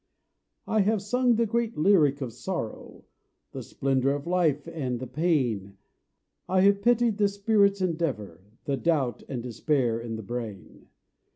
I 0.65 0.79
have 0.79 0.99
sung 1.03 1.35
the 1.35 1.45
great 1.45 1.77
lyric 1.77 2.21
of 2.21 2.33
sorrow, 2.33 3.05
The 3.51 3.61
splendour 3.61 4.13
of 4.15 4.25
life 4.25 4.67
and 4.67 4.99
the 4.99 5.05
pain, 5.05 5.77
I 6.49 6.61
have 6.61 6.81
pitied 6.81 7.19
the 7.19 7.27
spirit's 7.27 7.81
endeavour, 7.81 8.41
The 8.65 8.77
doubt 8.77 9.21
and 9.29 9.43
despair 9.43 9.99
in 9.99 10.15
the 10.15 10.23
brain. 10.23 10.87